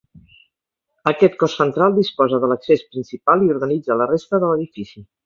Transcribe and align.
Aquest 1.11 1.35
cos 1.43 1.57
central 1.59 1.93
disposa 1.97 2.39
de 2.45 2.49
l'accés 2.53 2.81
principal 2.95 3.45
i 3.49 3.53
organitza 3.57 3.99
la 4.01 4.09
resta 4.15 4.41
de 4.47 4.51
l'edifici. 4.55 5.05